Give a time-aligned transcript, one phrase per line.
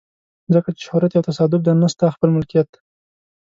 [0.53, 2.69] ځکه چې شهرت یو تصادف دی نه ستا خپله ملکیت.